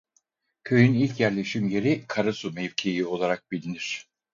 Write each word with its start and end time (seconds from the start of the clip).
Köyün 0.63 0.93
ilk 0.93 1.19
yerleşim 1.19 1.67
yeri 1.67 2.05
Karasu 2.07 2.53
mevkii 2.53 3.05
olarak 3.05 3.51
bilinir. 3.51 4.07